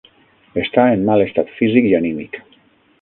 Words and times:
Està 0.61 0.85
en 0.93 1.05
mal 1.09 1.23
estat 1.25 1.53
físic 1.59 1.91
i 1.91 1.93
anímic. 1.99 2.41